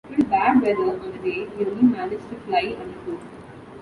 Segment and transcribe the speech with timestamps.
[0.09, 3.19] Due to bad weather on the day he only managed to fly under two.